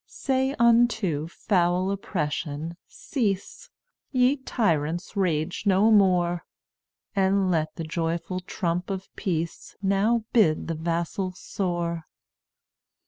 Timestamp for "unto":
0.57-1.27